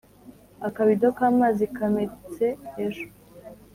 akabido 0.67 1.07
kamazi 1.17 1.65
kametse 1.75 2.45
ejo 2.83 3.05